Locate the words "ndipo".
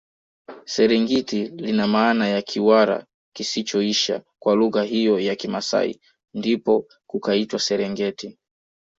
6.33-6.87